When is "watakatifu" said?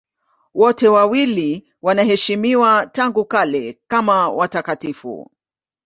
4.29-5.31